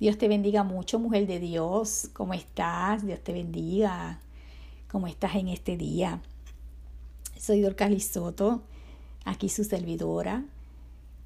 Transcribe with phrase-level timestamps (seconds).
[0.00, 2.10] Dios te bendiga mucho, mujer de Dios.
[2.14, 3.06] ¿Cómo estás?
[3.06, 4.18] Dios te bendiga.
[4.90, 6.20] ¿Cómo estás en este día?
[7.38, 8.62] Soy Dorcas Lisoto,
[9.24, 10.44] aquí su servidora.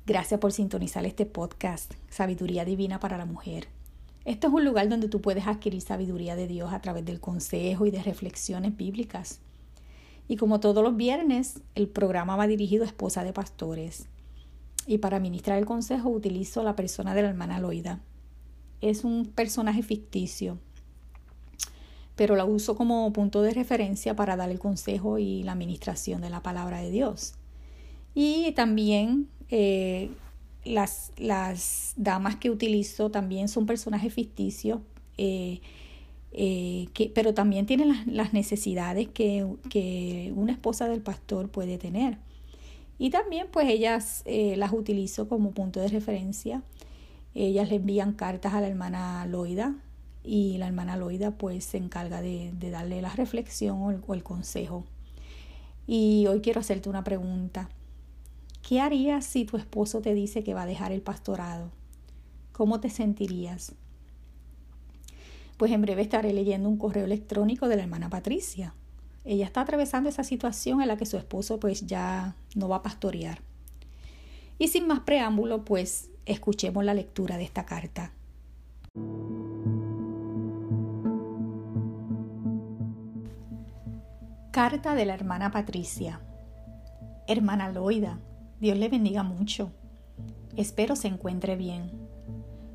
[0.04, 3.68] Gracias por sintonizar este podcast, Sabiduría Divina para la Mujer.
[4.26, 7.86] Esto es un lugar donde tú puedes adquirir sabiduría de Dios a través del consejo
[7.86, 9.40] y de reflexiones bíblicas.
[10.28, 14.08] Y como todos los viernes, el programa va dirigido a esposa de pastores.
[14.86, 18.00] Y para ministrar el consejo utilizo la persona de la hermana Loida
[18.80, 20.58] es un personaje ficticio,
[22.16, 26.30] pero la uso como punto de referencia para dar el consejo y la administración de
[26.30, 27.34] la palabra de Dios.
[28.14, 30.10] Y también eh,
[30.64, 34.80] las, las, damas que utilizo también son personajes ficticios,
[35.16, 35.60] eh,
[36.32, 41.78] eh, que, pero también tienen las, las necesidades que, que, una esposa del pastor puede
[41.78, 42.18] tener.
[42.98, 46.64] Y también pues ellas las utilizo como punto de referencia
[47.46, 49.76] ellas le envían cartas a la hermana Loida
[50.24, 54.22] y la hermana Loida pues se encarga de, darle la reflexión o el, o el
[54.22, 54.84] consejo.
[55.86, 57.68] Y hoy quiero hacerte una pregunta.
[58.60, 61.70] ¿Qué harías si tu esposo te dice que va a dejar el pastorado?
[62.52, 63.72] ¿Cómo te sentirías?
[65.56, 68.74] Pues en breve estaré leyendo un correo electrónico de la hermana Patricia.
[69.24, 72.82] Ella está atravesando esa situación en la que su esposo pues ya no va a
[72.82, 73.42] pastorear.
[74.58, 78.12] Y sin más preámbulo, pues Escuchemos la lectura de esta carta.
[84.50, 86.20] Carta de la hermana Patricia.
[87.26, 88.20] Hermana Loida,
[88.60, 89.72] Dios le bendiga mucho.
[90.54, 91.92] Espero se encuentre bien.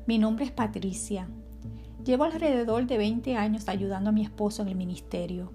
[0.08, 1.28] Mi nombre es Patricia.
[2.04, 5.52] Llevo alrededor de 20 años ayudando a mi esposo en el ministerio.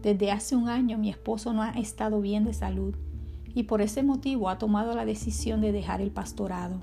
[0.00, 2.96] Desde hace un año mi esposo no ha estado bien de salud
[3.54, 6.80] y por ese motivo ha tomado la decisión de dejar el pastorado.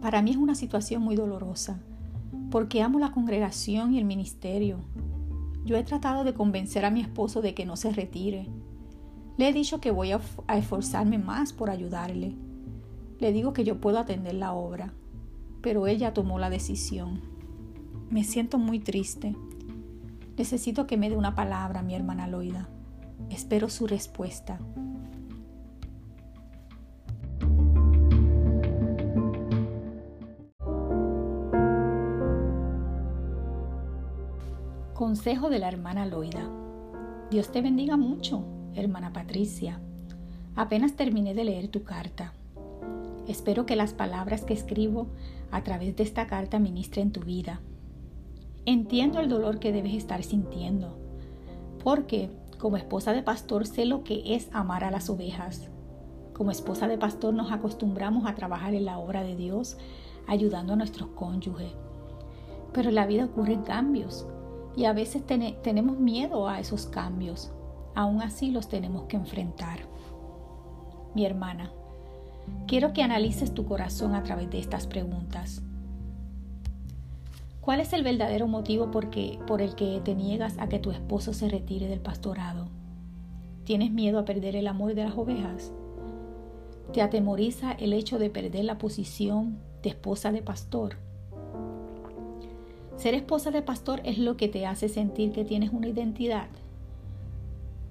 [0.00, 1.80] Para mí es una situación muy dolorosa,
[2.50, 4.78] porque amo la congregación y el ministerio.
[5.64, 8.48] Yo he tratado de convencer a mi esposo de que no se retire.
[9.36, 10.20] Le he dicho que voy a,
[10.56, 12.34] esforzarme más por ayudarle.
[13.18, 14.94] Le digo que yo puedo atender la obra,
[15.60, 17.20] pero ella tomó la decisión.
[18.08, 19.36] Me siento muy triste.
[20.38, 22.70] Necesito que me dé una palabra, mi hermana Loida.
[23.28, 24.58] Espero su respuesta.
[35.00, 36.46] Consejo de la hermana Loida.
[37.30, 38.44] Dios te bendiga mucho,
[38.74, 39.80] hermana Patricia.
[40.56, 42.34] Apenas terminé de leer tu carta.
[43.26, 45.06] Espero que las palabras que escribo
[45.50, 47.62] a través de esta carta ministren tu vida.
[48.66, 50.98] Entiendo el dolor que debes estar sintiendo,
[51.82, 52.28] porque
[52.58, 55.70] como esposa de pastor sé lo que es amar a las ovejas.
[56.34, 59.78] Como esposa de pastor nos acostumbramos a trabajar en la obra de Dios,
[60.26, 61.72] ayudando a nuestros cónyuges.
[62.74, 64.26] Pero en la vida ocurren cambios
[64.76, 67.50] y a veces tenemos miedo a esos cambios.
[67.94, 69.80] Aún así los tenemos que enfrentar.
[71.14, 71.72] Mi hermana,
[72.66, 75.62] quiero que analices tu corazón a través de estas preguntas.
[77.60, 79.10] ¿Cuál es el verdadero motivo por,
[79.46, 82.68] por el que te niegas a que tu esposo se retire del pastorado?
[83.64, 85.72] ¿Tienes miedo a perder el amor de las ovejas?
[86.92, 90.96] ¿Te atemoriza el hecho de perder la posición de esposa de pastor?
[93.00, 96.48] Ser esposa de pastor es lo que te hace sentir que tienes una identidad.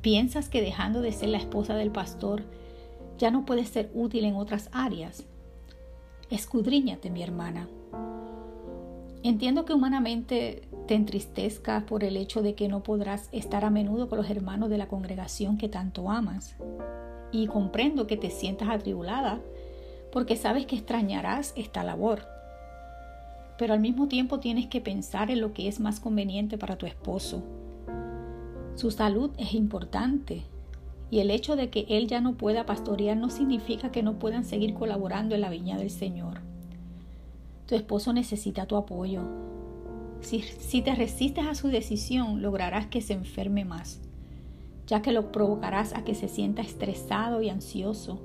[0.04, 2.44] ¿Piensas que dejando de ser la esposa del pastor
[3.18, 5.26] ya no puedes ser útil en otras áreas?
[6.30, 7.68] Escudriñate, mi hermana.
[9.24, 14.10] Entiendo que humanamente te entristezca por el hecho de que no podrás estar a menudo
[14.10, 16.56] con los hermanos de la congregación que tanto amas.
[17.32, 19.42] Y comprendo que te sientas atribulada
[20.12, 22.28] porque sabes que extrañarás esta labor
[23.60, 26.86] pero al mismo tiempo tienes que pensar en lo que es más conveniente para tu
[26.86, 27.44] esposo.
[28.76, 30.44] Su salud es importante
[31.12, 34.46] y el hecho de que él ya no pueda pastorear no significa que no puedan
[34.46, 36.40] seguir colaborando en la viña del Señor.
[37.66, 39.24] Tu esposo necesita tu apoyo.
[40.22, 44.00] Si, si te resistes a su decisión, lograrás que se enferme más,
[44.88, 48.22] ya que lo provocarás a que se sienta estresado y ansioso,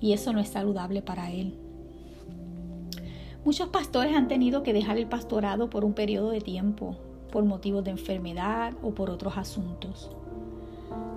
[0.00, 1.58] y eso no es saludable para él.
[3.48, 6.96] Muchos pastores han tenido que dejar el pastorado por un periodo de tiempo,
[7.32, 10.10] por motivos de enfermedad o por otros asuntos.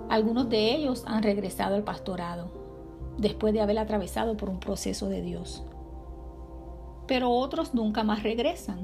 [0.08, 2.50] Algunos de ellos han regresado al pastorado,
[3.18, 5.62] después de haber atravesado por un proceso de Dios.
[7.06, 8.78] Pero otros nunca más regresan.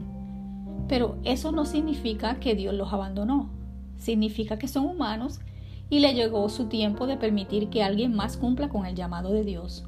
[0.86, 3.48] Pero eso no significa que Dios los abandonó.
[3.96, 5.40] Significa que son humanos
[5.88, 9.42] y le llegó su tiempo de permitir que alguien más cumpla con el llamado de
[9.42, 9.86] Dios.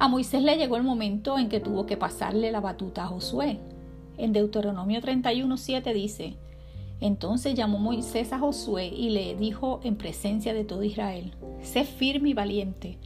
[0.00, 3.58] A Moisés le llegó el momento en que tuvo que pasarle la batuta a Josué.
[4.16, 6.36] En Deuteronomio 31.7 dice,
[7.00, 12.28] entonces llamó Moisés a Josué y le dijo en presencia de todo Israel, sé firme
[12.28, 12.96] y valiente,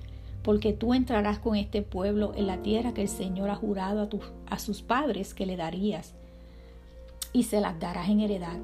[0.43, 4.55] porque tú entrarás con este pueblo en la tierra que el Señor ha jurado a,
[4.55, 6.15] a sus padres que le darías,
[7.33, 8.59] y se las darás en heredad.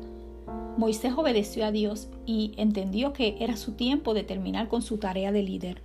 [0.77, 5.33] Moisés obedeció a Dios y entendió que era su tiempo de terminar con su tarea
[5.33, 5.83] de líder.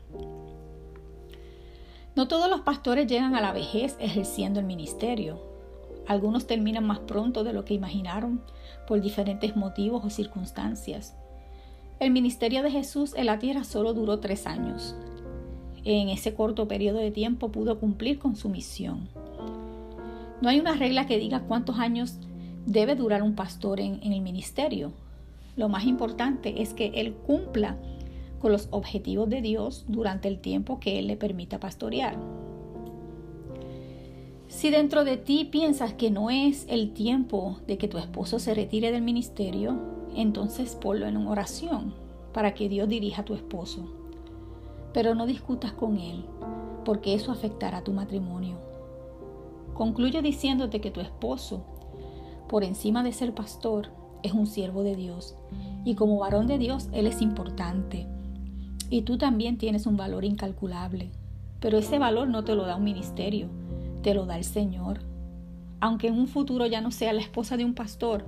[2.15, 5.41] No todos los pastores llegan a la vejez ejerciendo el ministerio.
[6.05, 8.41] Algunos terminan más pronto de lo que imaginaron
[8.87, 11.15] por diferentes motivos o circunstancias.
[11.99, 14.95] El ministerio de Jesús en la tierra solo duró tres años.
[15.85, 19.09] En ese corto periodo de tiempo pudo cumplir con su misión.
[20.41, 22.17] No hay una regla que diga cuántos años
[22.67, 24.93] debe durar un pastor en, en el ministerio.
[25.55, 27.77] Lo más importante es que él cumpla
[28.43, 32.17] con los objetivos de Dios durante el tiempo que Él le permita pastorear.
[34.49, 38.53] Si dentro de ti piensas que no es el tiempo de que tu esposo se
[38.53, 39.77] retire del ministerio,
[40.13, 41.93] entonces ponlo en oración
[42.33, 43.85] para que Dios dirija a tu esposo.
[44.93, 46.25] Pero no discutas con él,
[46.83, 48.57] porque eso afectará tu matrimonio.
[49.73, 51.63] Concluyo diciéndote que tu esposo,
[52.49, 53.87] por encima de ser pastor,
[54.21, 55.33] es un siervo de Dios,
[55.85, 58.05] y como varón de Dios, él es importante.
[58.93, 61.09] Y tú también tienes un valor incalculable,
[61.59, 63.49] pero ese valor no te lo da un ministerio
[64.03, 64.99] te lo da el Señor.
[65.79, 68.23] Aunque en un futuro ya no sea la esposa de un pastor,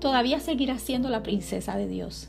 [0.00, 2.28] todavía seguirá siendo la princesa de Dios.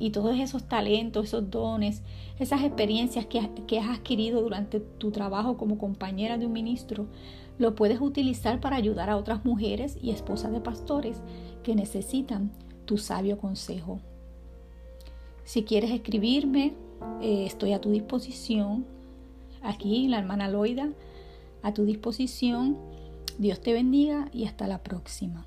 [0.00, 2.02] Y todos esos talentos, esos dones,
[2.40, 7.06] esas experiencias que, que has adquirido durante tu trabajo como compañera de un ministro,
[7.56, 11.22] lo puedes utilizar para ayudar a otras mujeres y esposas de pastores
[11.62, 12.50] que necesitan
[12.84, 14.00] tu sabio consejo.
[15.44, 16.74] Si quieres escribirme,
[17.20, 18.84] eh, estoy a tu disposición.
[19.62, 20.88] Aquí la hermana Loida
[21.62, 22.76] a tu disposición.
[23.38, 25.44] Dios te bendiga y hasta la próxima.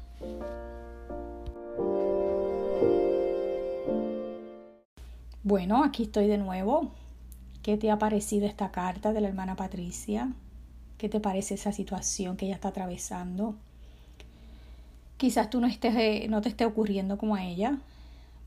[5.44, 6.92] Bueno, aquí estoy de nuevo.
[7.64, 10.32] ¿Qué te ha parecido esta carta de la hermana Patricia?
[10.98, 13.56] ¿Qué te parece esa situación que ella está atravesando?
[15.18, 17.78] Quizás tú no, estés, eh, no te esté ocurriendo como a ella,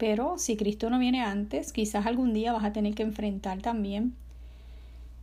[0.02, 4.16] pero si Cristo no viene antes, quizás algún día vas a tener que enfrentar también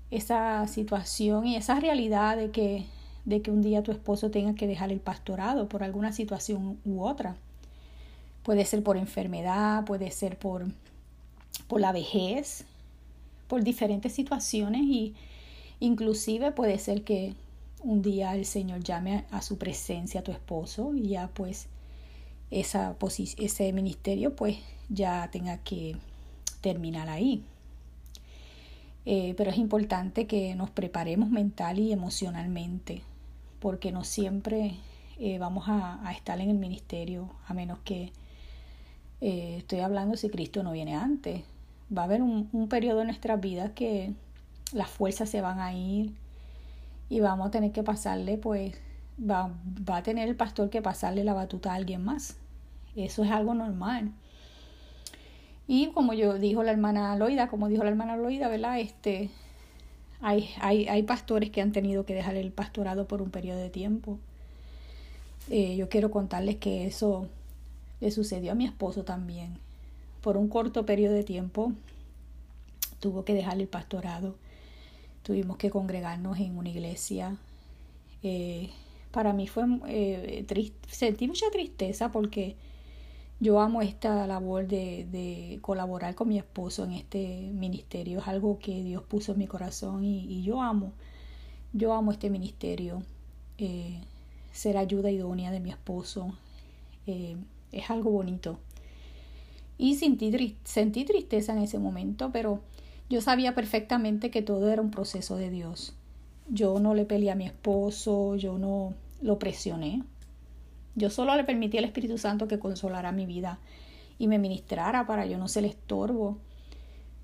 [0.10, 2.86] esa situación y esa realidad de que,
[3.26, 7.04] de que un día tu esposo tenga que dejar el pastorado por alguna situación u
[7.04, 7.36] otra.
[8.42, 10.66] Puede ser por enfermedad, puede ser por,
[11.68, 12.64] por la vejez,
[13.50, 15.14] por diferentes situaciones y
[15.82, 17.34] inclusive puede ser que
[17.84, 21.68] un día el Señor llame a su presencia a tu esposo y ya pues
[22.52, 22.96] esa
[23.38, 24.58] ese ministerio pues
[24.90, 25.96] ya tenga que
[26.62, 27.44] terminar ahí.
[29.06, 33.02] Eh, pero es importante que nos preparemos mental y emocionalmente,
[33.60, 34.76] porque no siempre
[35.20, 38.12] eh, vamos a, estar en el ministerio, a menos que
[39.22, 41.42] eh, estoy hablando si Cristo no viene antes.
[41.96, 44.14] Va a haber un, periodo en nuestras vidas que
[44.74, 46.14] las fuerzas se van a ir
[47.10, 48.76] y vamos a tener que pasarle, pues,
[49.20, 49.52] va,
[49.90, 52.38] va a tener el pastor que pasarle la batuta a alguien más.
[52.96, 54.12] Eso es algo normal.
[55.68, 58.80] Y como yo dijo la hermana Loida, como dijo la hermana Loida, ¿verdad?
[58.80, 59.30] Este,
[60.22, 63.70] hay, hay, hay pastores que han tenido que dejar el pastorado por un periodo de
[63.70, 64.18] tiempo.
[65.50, 67.28] Eh, yo quiero contarles que eso
[68.02, 69.58] le sucedió a mi esposo también.
[70.22, 71.72] Por un corto periodo de tiempo
[73.00, 74.36] tuvo que dejar el pastorado.
[75.24, 77.38] Tuvimos que congregarnos en una iglesia.
[78.24, 78.70] Eh,
[79.12, 82.56] para mí fue eh, triste, sentí mucha tristeza porque
[83.40, 88.20] yo amo esta labor de, de, colaborar con mi esposo en este ministerio.
[88.20, 90.92] Es algo que Dios puso en mi corazón y, yo amo.
[91.72, 93.02] Yo amo este ministerio.
[93.58, 94.02] Eh,
[94.52, 96.34] ser ayuda idónea de mi esposo.
[97.08, 97.38] Eh,
[97.72, 98.60] es algo bonito.
[99.78, 102.60] Y sentí, sentí tristeza en ese momento, pero
[103.10, 105.94] yo sabía perfectamente que todo era un proceso de Dios.
[106.50, 110.04] Yo no le peleé a mi esposo, yo no lo presioné.
[110.96, 113.60] Yo solo le permití al Espíritu Santo que consolara mi vida
[114.18, 116.38] y me ministrara para yo no ser estorbo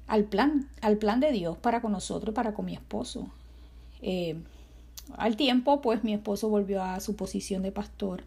[0.07, 3.27] al plan, al plan de Dios para con nosotros y para con mi esposo.
[4.01, 4.37] Eh,
[5.17, 8.23] al tiempo, pues mi esposo volvió a su posición de pastor.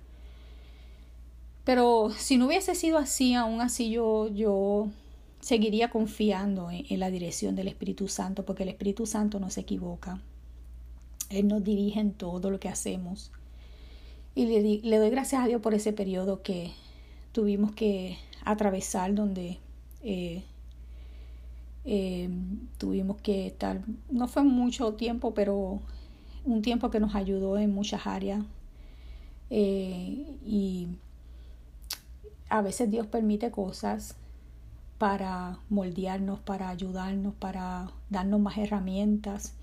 [1.65, 4.89] Pero si no hubiese sido así, aún así yo, yo
[5.41, 10.21] seguiría confiando en la dirección del Espíritu Santo, porque el Espíritu Santo no se equivoca.
[11.31, 13.31] Él nos dirige en todo lo que hacemos.
[14.35, 14.47] Y
[14.83, 16.73] le, doy gracias a Dios por ese periodo que
[17.33, 19.59] tuvimos que atravesar donde
[20.03, 20.45] eh,
[21.85, 22.29] Eh,
[22.77, 23.81] tuvimos que estar,
[24.11, 25.81] no fue mucho tiempo, pero
[26.45, 28.45] un tiempo que nos ayudó en muchas áreas.
[29.51, 30.89] Eh, y
[32.51, 34.17] a veces Dios permite cosas
[34.99, 39.55] para moldearnos, para ayudarnos, para darnos más herramientas.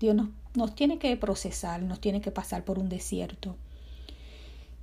[0.00, 3.56] Dios nos, nos tiene que procesar, nos tiene que pasar por un desierto.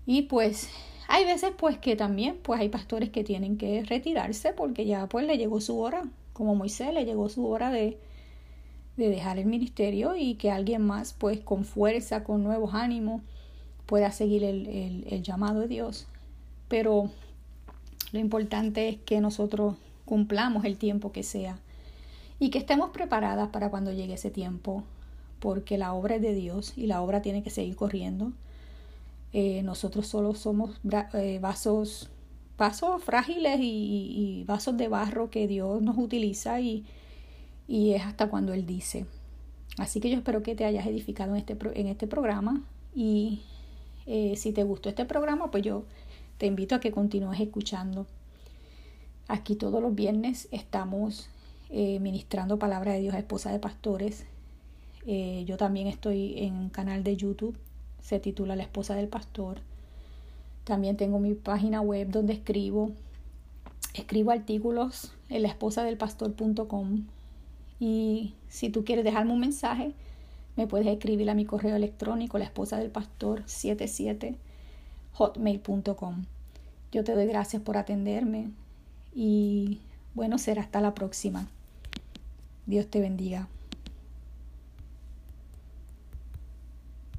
[0.06, 0.70] Y pues
[1.08, 5.26] hay veces pues que también pues hay pastores que tienen que retirarse porque ya pues
[5.26, 7.98] le llegó su hora, como Moisés le llegó su hora de,
[8.96, 13.22] de dejar el ministerio y que alguien más pues con fuerza, con nuevos ánimos
[13.86, 16.08] pueda seguir el, el, el llamado de Dios.
[16.68, 17.10] Pero
[18.12, 21.60] lo importante es que nosotros cumplamos el tiempo que sea
[22.40, 24.84] y que estemos preparadas para cuando llegue ese tiempo,
[25.40, 28.34] porque la obra es de Dios y la obra tiene que seguir corriendo
[29.34, 30.80] eh, nosotros solo somos
[31.14, 32.10] eh, vasos,
[32.58, 36.86] vasos frágiles y, vasos de barro que Dios nos utiliza y,
[37.68, 39.06] y, es hasta cuando Él dice.
[39.78, 42.64] Así que yo espero que te hayas edificado en este, en este programa
[42.96, 43.42] y
[44.06, 45.84] eh, si te gustó este programa, pues yo
[46.38, 48.08] te invito a que continúes escuchando.
[49.28, 51.30] Aquí todos los viernes estamos
[51.70, 54.26] ministrando palabra de Dios a esposa de pastores.
[55.08, 57.58] Yo también estoy en un canal de YouTube
[58.08, 59.60] se titula La esposa del pastor.
[60.64, 62.92] También tengo mi página web donde escribo.
[63.94, 67.04] Escribo artículos en la esposa del pastor.com.
[67.82, 69.92] Y si tú quieres dejarme un mensaje,
[70.56, 74.38] me puedes escribir a mi correo electrónico, la esposa del pastor 77
[75.14, 76.24] hotmail.com.
[76.94, 78.52] Yo te doy gracias por atenderme
[79.14, 79.80] y
[80.14, 81.50] bueno, será hasta la próxima.
[82.66, 83.50] Dios te bendiga.